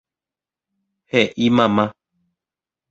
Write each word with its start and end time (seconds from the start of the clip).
He'i 1.11 1.47
mama. 1.57 1.85